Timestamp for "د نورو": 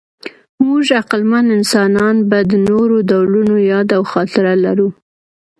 2.49-2.95